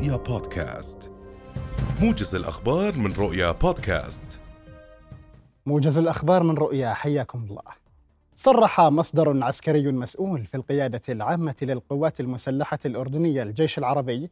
رؤيا 0.00 0.16
بودكاست. 0.16 1.10
موجز 2.00 2.34
الأخبار 2.34 2.96
من 2.96 3.12
رؤيا 3.12 3.52
بودكاست. 3.52 4.40
موجز 5.66 5.98
الأخبار 5.98 6.42
من 6.42 6.54
رؤيا 6.54 6.94
حياكم 6.94 7.44
الله. 7.44 7.62
صرح 8.34 8.80
مصدر 8.80 9.44
عسكري 9.44 9.92
مسؤول 9.92 10.44
في 10.44 10.56
القيادة 10.56 11.00
العامة 11.08 11.54
للقوات 11.62 12.20
المسلحة 12.20 12.78
الأردنية 12.86 13.42
الجيش 13.42 13.78
العربي 13.78 14.30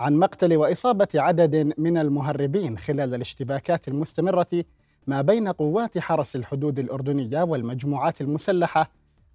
عن 0.00 0.16
مقتل 0.16 0.56
وإصابة 0.56 1.08
عدد 1.14 1.74
من 1.78 1.98
المهربين 1.98 2.78
خلال 2.78 3.14
الاشتباكات 3.14 3.88
المستمرة 3.88 4.64
ما 5.06 5.22
بين 5.22 5.48
قوات 5.48 5.98
حرس 5.98 6.36
الحدود 6.36 6.78
الأردنية 6.78 7.42
والمجموعات 7.42 8.20
المسلحة 8.20 8.90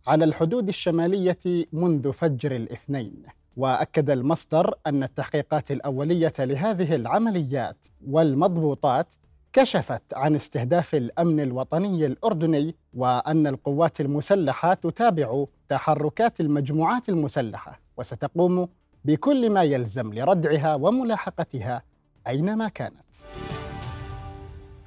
على 0.07 0.25
الحدود 0.25 0.67
الشمالية 0.67 1.67
منذ 1.73 2.13
فجر 2.13 2.55
الاثنين. 2.55 3.40
وأكد 3.57 4.09
المصدر 4.09 4.73
أن 4.87 5.03
التحقيقات 5.03 5.71
الأولية 5.71 6.33
لهذه 6.39 6.95
العمليات 6.95 7.85
والمضبوطات 8.07 9.13
كشفت 9.53 10.01
عن 10.13 10.35
استهداف 10.35 10.95
الأمن 10.95 11.39
الوطني 11.39 12.05
الأردني 12.05 12.75
وأن 12.93 13.47
القوات 13.47 14.01
المسلحة 14.01 14.73
تتابع 14.73 15.45
تحركات 15.69 16.39
المجموعات 16.41 17.09
المسلحة 17.09 17.79
وستقوم 17.97 18.67
بكل 19.05 19.49
ما 19.49 19.63
يلزم 19.63 20.13
لردعها 20.13 20.75
وملاحقتها 20.75 21.83
أينما 22.27 22.67
كانت. 22.67 23.05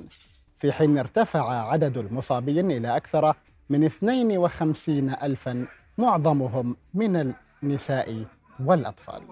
في 0.65 0.73
حين 0.73 0.98
ارتفع 0.98 1.70
عدد 1.70 1.98
المصابين 1.98 2.70
إلى 2.70 2.97
أكثر 2.97 3.34
من 3.70 3.84
52 3.84 5.11
ألفا 5.11 5.67
معظمهم 5.98 6.77
من 6.95 7.34
النساء 7.62 8.25
والأطفال. 8.65 9.23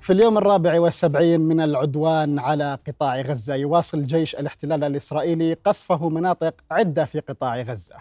في 0.00 0.12
اليوم 0.12 0.38
الرابع 0.38 0.80
والسبعين 0.80 1.40
من 1.40 1.60
العدوان 1.60 2.38
على 2.38 2.78
قطاع 2.86 3.20
غزة 3.20 3.54
يواصل 3.54 4.06
جيش 4.06 4.34
الاحتلال 4.34 4.84
الإسرائيلي 4.84 5.54
قصفه 5.54 6.08
مناطق 6.08 6.54
عدة 6.70 7.04
في 7.04 7.20
قطاع 7.20 7.60
غزة. 7.60 7.96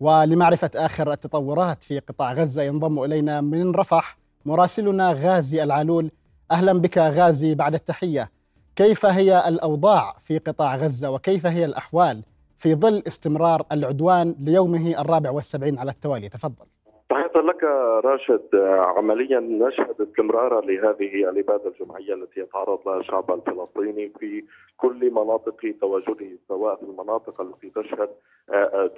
ولمعرفة 0.00 0.70
آخر 0.74 1.12
التطورات 1.12 1.84
في 1.84 1.98
قطاع 1.98 2.32
غزة 2.32 2.62
ينضم 2.62 3.04
إلينا 3.04 3.40
من 3.40 3.74
رفح 3.74 4.18
مراسلنا 4.44 5.12
غازي 5.12 5.62
العلول. 5.62 6.10
أهلا 6.50 6.72
بك 6.72 6.98
غازي 6.98 7.54
بعد 7.54 7.74
التحية. 7.74 8.33
كيف 8.76 9.06
هي 9.06 9.48
الأوضاع 9.48 10.12
في 10.22 10.38
قطاع 10.38 10.76
غزة 10.76 11.10
وكيف 11.10 11.46
هي 11.46 11.64
الأحوال 11.64 12.22
في 12.58 12.74
ظل 12.74 13.02
استمرار 13.06 13.62
العدوان 13.72 14.34
ليومه 14.40 15.00
الرابع 15.00 15.30
والسبعين 15.30 15.78
على 15.78 15.90
التوالي؟ 15.90 16.28
تفضل. 16.28 16.66
تحية 17.10 17.40
لك 17.40 17.62
راشد. 18.04 18.54
عمليا 18.96 19.40
نشهد 19.40 20.00
استمرارا 20.00 20.60
لهذه 20.60 21.30
الإبادة 21.30 21.68
الجماعية 21.68 22.14
التي 22.14 22.40
يتعرض 22.40 22.78
لها 22.86 23.00
الشعب 23.00 23.30
الفلسطيني 23.30 24.12
في 24.20 24.44
كل 24.76 25.10
مناطق 25.10 25.56
تواجده 25.80 26.38
سواء 26.48 26.76
في 26.76 26.82
المناطق 26.82 27.40
التي 27.40 27.70
تشهد 27.70 28.08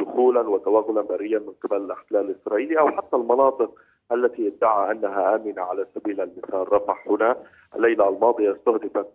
دخولا 0.00 0.40
وتوغلا 0.40 1.00
بريا 1.02 1.38
من 1.38 1.52
قبل 1.64 1.76
الاحتلال 1.76 2.30
الإسرائيلي 2.30 2.78
أو 2.78 2.88
حتى 2.88 3.16
المناطق 3.16 3.70
التي 4.12 4.48
ادعى 4.48 4.90
أنها 4.92 5.34
آمنة 5.36 5.62
على 5.62 5.86
سبيل 5.94 6.20
المثال. 6.20 6.72
رفح 6.72 7.08
هنا. 7.08 7.36
الليلة 7.76 8.08
الماضية 8.08 8.52
استهدفت 8.52 9.08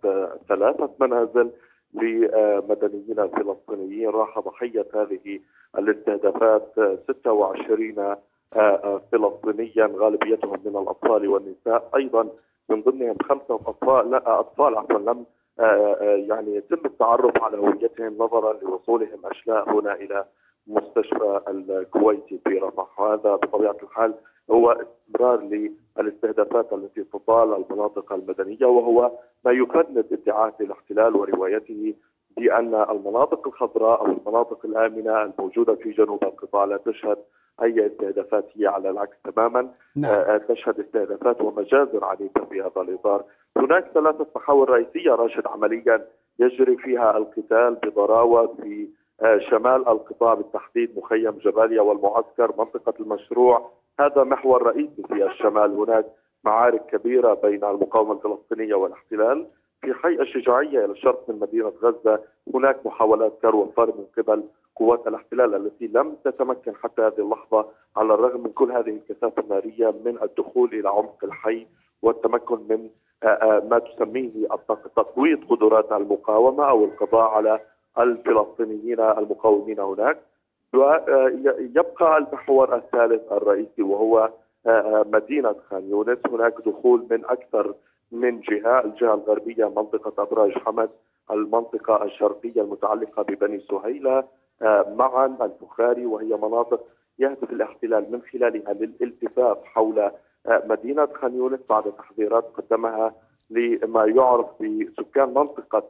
ثلاثة 0.49 0.89
منازل 0.99 1.51
لمدنيين 1.93 3.27
فلسطينيين. 3.27 4.09
راح 4.09 4.39
ضحية 4.39 4.85
هذه 4.95 5.39
الاستهدافات. 5.77 6.73
26 7.11 8.15
فلسطينيا 9.11 9.91
غالبيتهم 9.95 10.59
من 10.65 10.77
الأطفال 10.77 11.27
والنساء. 11.27 11.89
أيضا 11.95 12.29
من 12.69 12.81
ضمنهم 12.81 13.15
خمسة 13.23 13.55
أطفال 13.55 14.11
لا 14.11 14.39
أطفال 14.39 14.77
عفوا 14.77 14.99
لم 14.99 15.25
يعني 16.29 16.55
يتم 16.55 16.85
التعرف 16.85 17.43
على 17.43 17.57
هويتهم 17.57 18.17
نظرا 18.17 18.53
لوصولهم 18.53 19.19
أشلاء 19.25 19.69
هنا 19.79 19.93
إلى 19.93 20.25
مستشفى 20.67 21.41
الكويتي 21.47 22.39
في 22.45 22.57
رفح. 22.57 22.99
وهذا 22.99 23.35
بطبيعة 23.35 23.75
الحال 23.83 24.13
هو 24.51 24.71
استمرار 24.71 25.41
للاستهدافات 25.97 26.73
التي 26.73 27.03
تطال 27.03 27.53
المناطق 27.53 28.13
المدنية 28.13 28.65
وهو 28.65 29.11
ما 29.45 29.51
يفند 29.51 30.05
ادعاءات 30.11 30.61
الاحتلال 30.61 31.15
وروايته 31.15 31.93
بأن 32.37 32.75
المناطق 32.75 33.47
الخضراء 33.47 33.99
أو 33.99 34.05
المناطق 34.05 34.65
الآمنة 34.65 35.23
الموجودة 35.23 35.75
في 35.75 35.91
جنوب 35.91 36.23
القطاع 36.23 36.65
لا 36.65 36.77
تشهد 36.77 37.17
أي 37.63 37.87
استهدافات 37.87 38.45
هي 38.55 38.67
على 38.67 38.89
العكس 38.89 39.17
تماما 39.23 39.69
نعم. 39.95 40.11
آه 40.13 40.37
تشهد 40.37 40.79
استهدافات 40.79 41.41
ومجازر 41.41 42.05
عنيفة 42.05 42.45
في 42.45 42.61
هذا 42.61 42.81
الإطار. 42.81 43.23
هناك 43.57 43.91
ثلاثة 43.93 44.25
محاور 44.35 44.69
رئيسية 44.69 45.11
راشد 45.11 45.47
عمليا 45.47 46.07
يجري 46.39 46.77
فيها 46.77 47.17
القتال 47.17 47.75
بضراوه 47.75 48.55
في 48.61 48.87
آه 49.21 49.37
شمال 49.49 49.87
القطاع 49.87 50.33
بالتحديد 50.33 50.97
مخيم 50.97 51.31
جباليا 51.31 51.81
والمعسكر 51.81 52.53
منطقة 52.57 52.93
المشروع 52.99 53.71
هذا 54.05 54.23
محور 54.23 54.63
رئيسي 54.63 55.03
في 55.07 55.25
الشمال. 55.25 55.71
هناك 55.75 56.05
معارك 56.43 56.85
كبيرة 56.85 57.33
بين 57.33 57.63
المقاومة 57.63 58.11
الفلسطينية 58.13 58.75
والاحتلال. 58.75 59.47
في 59.81 59.93
حي 59.93 60.21
الشجاعية 60.21 60.85
إلى 60.85 60.91
الشرق 60.91 61.29
من 61.29 61.39
مدينة 61.39 61.73
غزة 61.83 62.19
هناك 62.53 62.85
محاولات 62.85 63.33
كر 63.41 63.55
وفر 63.55 63.85
من 63.85 64.05
قبل 64.17 64.43
قوات 64.75 65.07
الاحتلال 65.07 65.55
التي 65.55 65.87
لم 65.87 66.15
تتمكن 66.25 66.75
حتى 66.75 67.01
هذه 67.01 67.19
اللحظة 67.19 67.65
على 67.97 68.13
الرغم 68.13 68.43
من 68.43 68.51
كل 68.51 68.71
هذه 68.71 68.89
الكثافة 68.89 69.41
النارية 69.41 69.93
من 70.05 70.17
الدخول 70.23 70.69
إلى 70.73 70.89
عمق 70.89 71.17
الحي 71.23 71.67
والتمكن 72.01 72.59
من 72.69 72.89
ما 73.69 73.79
تسميه 73.79 74.29
تقويض 74.95 75.39
قدرات 75.49 75.91
المقاومة 75.91 76.69
أو 76.69 76.85
القضاء 76.85 77.29
على 77.29 77.59
الفلسطينيين 77.99 78.99
المقاومين 78.99 79.79
هناك. 79.79 80.17
ويبقى 80.73 82.17
المحور 82.17 82.75
الثالث 82.75 83.31
الرئيسي 83.31 83.81
وهو 83.83 84.29
مدينة 85.05 85.55
خان 85.69 85.89
يونس. 85.89 86.17
هناك 86.27 86.53
دخول 86.65 87.07
من 87.11 87.25
أكثر 87.25 87.73
من 88.11 88.39
جهة 88.39 88.79
الجهة 88.85 89.13
الغربية 89.13 89.65
منطقة 89.65 90.23
أبراج 90.23 90.51
حمد 90.51 90.89
المنطقة 91.31 92.03
الشرقية 92.03 92.61
المتعلقة 92.61 93.23
ببني 93.23 93.59
سهيلة 93.59 94.23
معا 94.95 95.25
البخاري 95.41 96.05
وهي 96.05 96.37
مناطق 96.37 96.83
يهدف 97.19 97.51
الاحتلال 97.51 98.11
من 98.11 98.21
خلالها 98.21 98.73
للالتفاف 98.73 99.57
حول 99.65 100.11
مدينة 100.47 101.07
خان 101.13 101.35
يونس 101.35 101.59
بعد 101.69 101.83
تحذيرات 101.83 102.45
قدمها 102.57 103.13
لما 103.49 104.05
يعرف 104.05 104.47
بسكان 104.61 105.29
منطقة 105.33 105.83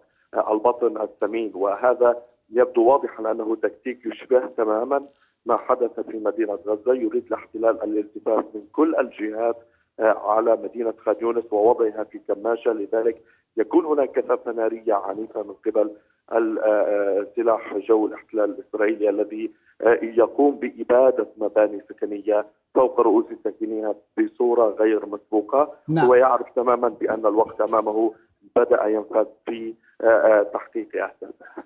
البطن 0.51 1.01
الثمين. 1.01 1.51
وهذا 1.55 2.21
يبدو 2.51 2.83
واضحا 2.85 3.31
أنه 3.31 3.55
تكتيك 3.55 4.05
يشبه 4.05 4.45
تماما 4.45 5.05
ما 5.45 5.57
حدث 5.57 5.99
في 5.99 6.17
مدينة 6.17 6.53
غزة. 6.53 6.93
يريد 6.93 7.25
الاحتلال 7.27 7.83
الالتفاف 7.83 8.45
من 8.55 8.61
كل 8.73 8.95
الجهات 8.95 9.57
على 9.99 10.55
مدينة 10.55 10.93
خان 11.05 11.15
يونس 11.21 11.53
ووضعها 11.53 12.03
في 12.03 12.19
كماشة. 12.27 12.73
لذلك 12.73 13.21
يكون 13.57 13.85
هناك 13.85 14.11
كثافة 14.11 14.51
نارية 14.51 14.93
عنيفة 14.93 15.43
من 15.43 15.53
قبل 15.65 15.91
سلاح 17.35 17.77
جو 17.77 18.05
الاحتلال 18.05 18.49
الإسرائيلي 18.49 19.09
الذي 19.09 19.51
يقوم 20.01 20.55
بإبادة 20.55 21.27
مباني 21.37 21.81
سكنية 21.89 22.45
فوق 22.75 22.99
رؤوس 22.99 23.25
ساكنيها 23.43 23.95
بصورة 24.17 24.69
غير 24.69 25.05
مسبوقة. 25.05 25.73
نعم. 25.89 26.05
هو 26.05 26.15
يعرف 26.15 26.47
تماما 26.55 26.87
بأن 26.87 27.25
الوقت 27.25 27.61
أمامه 27.61 28.13
بدأ 28.55 28.85
ينفذ 28.85 29.25
في 29.45 29.73
تحقيق 30.53 30.87
اهدافه 30.95 31.63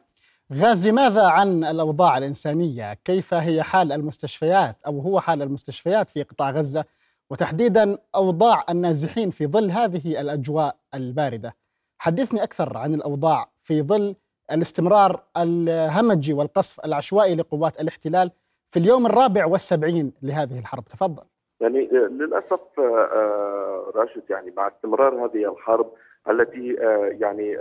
غازي 0.54 0.92
ماذا 0.92 1.26
عن 1.26 1.64
الأوضاع 1.64 2.18
الإنسانية؟ 2.18 2.94
كيف 2.94 3.34
هي 3.34 3.64
حال 3.64 3.92
المستشفيات 3.92 4.76
أو 4.88 5.00
هو 5.00 5.20
حال 5.20 5.42
المستشفيات 5.42 6.10
في 6.10 6.24
قطاع 6.24 6.52
غزة 6.52 6.86
وتحديدا 7.30 7.98
أوضاع 8.16 8.66
النازحين 8.70 9.30
في 9.30 9.48
ظل 9.48 9.72
هذه 9.72 10.22
الأجواء 10.22 10.76
الباردة؟ 10.94 11.56
حدثني 11.98 12.44
أكثر 12.44 12.78
عن 12.78 12.94
الأوضاع 12.94 13.50
في 13.62 13.82
ظل 13.82 14.16
الاستمرار 14.52 15.24
الهمجي 15.38 16.34
والقصف 16.34 16.86
العشوائي 16.86 17.36
لقوات 17.36 17.82
الاحتلال 17.82 18.32
في 18.70 18.80
اليوم 18.80 19.06
الرابع 19.06 19.46
والسبعين 19.46 20.14
لهذه 20.22 20.60
الحرب 20.60 20.86
تفضل 20.86 21.24
يعني 21.62 21.88
للأسف 21.92 22.80
راشد 23.96 24.24
يعني 24.30 24.54
مع 24.58 24.68
استمرار 24.68 25.26
هذه 25.26 25.52
الحرب 25.52 25.92
التي 26.30 26.74
يعني 27.20 27.58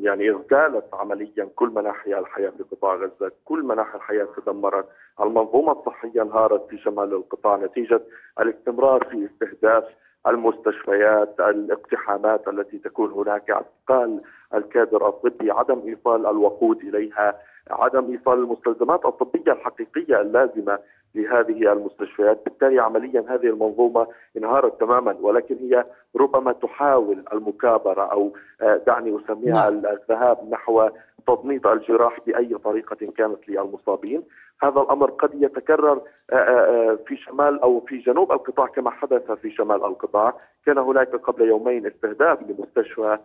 يعني 0.00 0.30
اغتالت 0.30 0.84
عمليا 0.92 1.48
كل 1.56 1.68
مناحي 1.68 2.18
الحياة 2.18 2.50
في 2.50 2.62
قطاع 2.62 2.94
غزة، 2.94 3.32
كل 3.44 3.62
مناحي 3.62 3.96
الحياة 3.96 4.28
تدمرت، 4.36 4.88
المنظومة 5.20 5.72
الصحية 5.72 6.22
انهارت 6.22 6.66
في 6.68 6.78
شمال 6.78 7.14
القطاع 7.14 7.56
نتيجة 7.56 8.00
الاستمرار 8.40 9.04
في 9.04 9.28
استهداف 9.32 9.84
المستشفيات، 10.26 11.40
الاقتحامات 11.40 12.48
التي 12.48 12.78
تكون 12.78 13.10
هناك، 13.12 13.50
اعتقال 13.50 14.20
الكادر 14.54 15.08
الطبي، 15.08 15.50
عدم 15.50 15.82
إيصال 15.86 16.26
الوقود 16.26 16.78
إليها، 16.78 17.38
عدم 17.70 18.10
إيصال 18.10 18.38
المستلزمات 18.38 19.04
الطبية 19.06 19.52
الحقيقية 19.52 20.20
اللازمة 20.20 20.78
لهذه 21.14 21.72
المستشفيات. 21.72 22.44
بالتالي 22.44 22.80
عمليا 22.80 23.24
هذه 23.28 23.46
المنظومة 23.46 24.06
انهارت 24.36 24.80
تماما 24.80 25.16
ولكن 25.20 25.56
هي 25.60 25.84
ربما 26.16 26.52
تحاول 26.52 27.24
المكابرة 27.32 28.02
أو 28.02 28.32
آه، 28.62 28.80
دعني 28.86 29.18
أسميها 29.24 29.70
نعم. 29.70 29.82
الذهاب 29.86 30.50
نحو 30.50 30.88
تضميد 31.26 31.66
الجراح 31.66 32.18
بأي 32.26 32.54
طريقة 32.64 33.12
كانت 33.16 33.48
للمصابين، 33.48 34.22
هذا 34.62 34.80
الأمر 34.80 35.10
قد 35.10 35.30
يتكرر 35.34 36.00
آه، 36.30 36.34
آه، 36.34 36.98
في 37.06 37.16
شمال 37.16 37.60
أو 37.60 37.80
في 37.80 37.98
جنوب 37.98 38.32
القطاع 38.32 38.66
كما 38.66 38.90
حدث 38.90 39.32
في 39.32 39.50
شمال 39.50 39.84
القطاع، 39.84 40.34
كان 40.66 40.78
هناك 40.78 41.08
قبل 41.08 41.48
يومين 41.48 41.86
استهداف 41.86 42.38
لمستشفى 42.42 43.18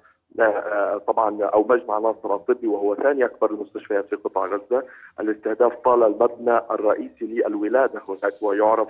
طبعا 1.07 1.44
أو 1.44 1.68
مجمع 1.69 2.00
ناصر 2.00 2.35
الطبي 2.35 2.68
وهو 2.68 2.95
ثاني 2.95 3.25
أكبر 3.25 3.51
المستشفيات 3.51 4.06
في 4.09 4.15
قطاع 4.15 4.45
غزة، 4.45 4.83
الاستهداف 5.19 5.75
طال 5.75 6.03
المبنى 6.03 6.57
الرئيسي 6.57 7.25
للولادة. 7.25 8.01
هناك 8.09 8.33
ويعرف 8.41 8.88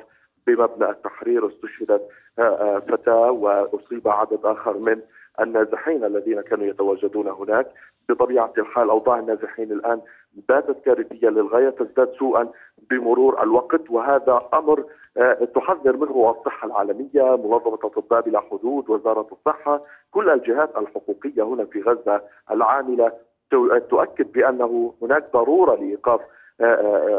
بمبنى 0.48 0.90
التحرير 0.90 1.48
استشهدت 1.48 2.10
آه، 2.40 2.42
آه، 2.42 2.80
فتاة 2.80 3.32
وأصيب 3.32 4.08
عدد 4.08 4.40
آخر 4.46 4.78
من 4.78 5.02
النازحين 5.40 6.04
الذين 6.04 6.42
كانوا 6.42 6.66
يتواجدون 6.66 7.28
هناك. 7.28 7.68
بطبيعة 8.10 8.54
الحال 8.58 8.90
أوضاع 8.90 9.20
النازحين 9.20 9.72
الآن 9.72 10.02
باتت 10.50 10.86
كارثية 10.86 11.30
للغاية 11.30 11.70
تزداد 11.70 12.14
سوءا 12.20 12.50
بمرور 12.90 13.44
الوقت 13.44 13.82
وهذا 13.90 14.42
أمر 14.54 14.84
آه، 15.18 15.34
تحذر 15.56 15.98
منه 15.98 16.36
الصحة 16.38 16.68
العالمية، 16.68 17.36
منظمة 17.36 17.80
الاطباء 17.84 18.22
بلا 18.22 18.40
حدود، 18.40 18.90
وزارة 18.90 19.28
الصحة، 19.32 19.82
كل 20.12 20.30
الجهات 20.30 20.78
الحقوقية 20.78 21.44
هنا 21.44 21.66
في 21.66 21.82
غزة 21.82 22.22
العاملة 22.52 23.12
تؤكد 23.90 24.32
بأنه 24.32 24.94
هناك 25.02 25.34
ضرورة 25.34 25.76
لإيقاف 25.76 26.22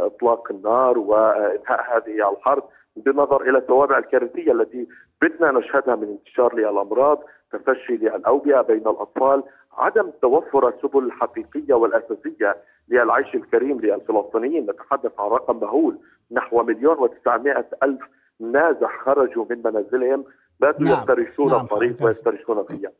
إطلاق 0.06 0.48
النار 0.50 0.98
وإنهاء 0.98 1.96
هذه 1.96 2.30
الحرب 2.30 2.62
بالنظر 2.96 3.42
إلى 3.42 3.58
التوابع 3.58 3.98
الكارثية 3.98 4.52
التي 4.52 4.88
بدنا 5.22 5.50
نشهدها 5.52 5.96
من 5.96 6.08
انتشار 6.08 6.54
للأمراض، 6.54 7.22
تفشي 7.52 7.96
للأوبئة 7.96 8.60
بين 8.60 8.80
الأطفال، 8.80 9.42
عدم 9.78 10.10
توفر 10.22 10.68
السبل 10.68 11.04
الحقيقية 11.04 11.74
والأساسية 11.74 12.56
للعيش 12.88 13.34
الكريم 13.34 13.80
للفلسطينيين، 13.80 14.70
نتحدث 14.70 15.12
عن 15.18 15.30
رقم 15.30 15.60
مهول 15.60 15.98
نحو 16.30 16.62
مليون 16.62 16.98
وتسعمائة 16.98 17.66
ألف 17.82 18.00
نازح 18.40 19.04
خرجوا 19.04 19.44
من 19.50 19.58
منازلهم 19.64 20.24
باتوا 20.60 20.84
نعم. 20.84 21.02
يفترشون 21.02 21.50
نعم. 21.50 21.60
الطريق 21.60 22.04
ويفترشون 22.04 22.58
الخيام 22.58 22.92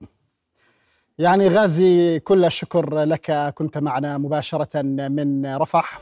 يعني 1.19 1.49
غازي 1.49 2.21
كل 2.21 2.45
الشكر 2.45 3.05
لك 3.05 3.55
كنت 3.55 3.79
معنا 3.79 4.19
مباشرة 4.19 4.83
من 4.83 5.57
رفح 5.57 6.01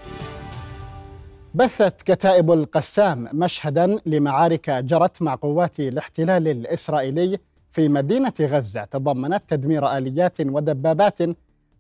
بثت 1.55 2.03
كتائب 2.03 2.51
القسام 2.51 3.29
مشهدا 3.35 3.99
لمعارك 4.07 4.71
جرت 4.71 5.23
مع 5.23 5.35
قوات 5.35 5.81
الاحتلال 5.81 6.49
الإسرائيلي 6.49 7.39
في 7.77 7.89
مدينة 7.89 8.33
غزة 8.41 8.85
تضمنت 8.85 9.43
تدمير 9.49 9.97
آليات 9.97 10.41
ودبابات 10.41 11.19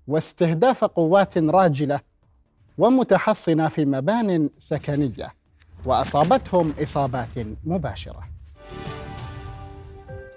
واستهداف 0.09 0.85
قوات 0.85 1.39
راجلة 1.39 2.01
ومتحصنة 2.79 3.69
في 3.69 3.85
مبان 3.85 4.51
سكنية 4.59 5.35
وأصابتهم 5.85 6.75
إصابات 6.83 7.29
مباشرة. 7.65 8.29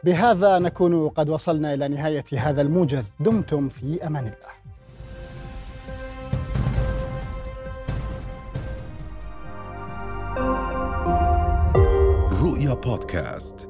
بهذا 0.04 0.60
نكون 0.60 1.10
قد 1.10 1.30
وصلنا 1.30 1.74
إلى 1.74 1.88
نهاية 1.88 2.26
هذا 2.34 2.62
الموجز 2.62 3.14
دمتم 3.20 3.70
في 3.70 4.08
أمان 4.08 4.24
الله. 4.24 4.60
رؤيا 12.44 12.74
بودكاست 12.74 13.69